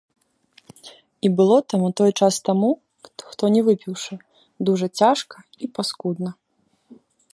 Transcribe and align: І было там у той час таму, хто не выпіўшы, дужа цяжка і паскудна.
І 1.27 1.29
было 1.41 1.57
там 1.73 1.79
у 1.89 1.91
той 2.01 2.11
час 2.27 2.33
таму, 2.49 2.71
хто 3.29 3.43
не 3.57 3.61
выпіўшы, 3.67 4.13
дужа 4.71 4.87
цяжка 5.03 5.37
і 5.65 5.71
паскудна. 5.77 6.31